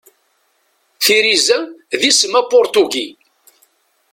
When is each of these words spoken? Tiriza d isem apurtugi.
Tiriza 1.03 1.57
d 1.99 2.01
isem 2.09 2.33
apurtugi. 2.41 3.07